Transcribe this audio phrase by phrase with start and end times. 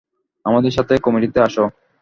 [0.45, 1.55] আমাদের সাথে কমিটিতে আস।